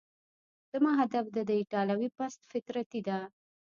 زما 0.71 0.91
هدف 1.01 1.25
د 1.31 1.37
ده 1.47 1.53
ایټالوي 1.61 2.09
پست 2.17 2.39
فطرتي 2.51 3.01
ده. 3.07 3.19